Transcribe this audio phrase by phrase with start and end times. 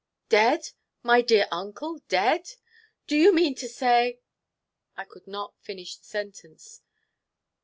[0.29, 0.71] "Dead,
[1.03, 2.53] my dear uncle dead!
[3.05, 4.17] Do you mean to say"
[4.97, 6.81] I could not finish the sentence.